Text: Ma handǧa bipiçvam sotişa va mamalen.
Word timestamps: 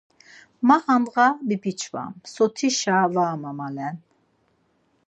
Ma 0.67 0.77
handǧa 0.85 1.27
bipiçvam 1.47 2.13
sotişa 2.33 2.97
va 3.13 3.25
mamalen. 3.41 3.95